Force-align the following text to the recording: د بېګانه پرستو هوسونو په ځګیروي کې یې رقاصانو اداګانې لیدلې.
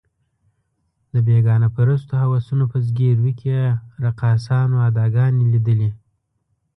د 1.13 1.15
بېګانه 1.25 1.67
پرستو 1.75 2.13
هوسونو 2.23 2.65
په 2.71 2.77
ځګیروي 2.87 3.33
کې 3.39 3.49
یې 3.57 3.65
رقاصانو 4.05 4.77
اداګانې 4.89 5.45
لیدلې. 5.53 5.89